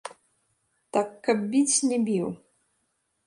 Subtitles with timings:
[0.95, 2.27] Так каб біць, не біў.